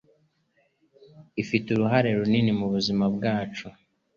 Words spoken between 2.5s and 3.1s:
mubuzima